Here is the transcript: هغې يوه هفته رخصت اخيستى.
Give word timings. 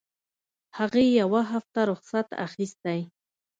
هغې 0.77 1.05
يوه 1.21 1.41
هفته 1.53 1.79
رخصت 1.91 2.27
اخيستى. 2.45 2.99